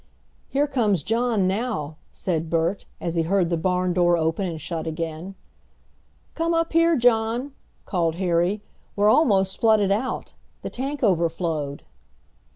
"Here 0.49 0.65
comes 0.65 1.03
John 1.03 1.47
now," 1.47 1.95
said 2.11 2.49
Bert, 2.49 2.85
as 2.99 3.13
he 3.17 3.21
heard 3.21 3.51
the 3.51 3.55
barn 3.55 3.93
door 3.93 4.17
open 4.17 4.47
and 4.47 4.59
shut 4.59 4.87
again. 4.87 5.35
"Come 6.33 6.55
up 6.55 6.73
here, 6.73 6.97
John!" 6.97 7.53
called 7.85 8.15
Harry; 8.15 8.63
"we're 8.95 9.11
almost 9.11 9.59
flooded 9.59 9.91
out. 9.91 10.33
The 10.63 10.71
tank 10.71 11.03
overflowed." 11.03 11.83